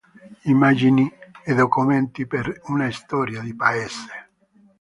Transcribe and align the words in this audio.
Immagini 0.45 1.07
e 1.43 1.53
documenti 1.53 2.25
per 2.25 2.61
una 2.69 2.89
storia 2.89 3.41
di 3.41 3.55
paese". 3.55 4.29